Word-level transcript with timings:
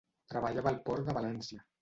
Treballava 0.31 0.71
al 0.71 0.79
port 0.89 1.11
de 1.11 1.17
València. 1.19 1.63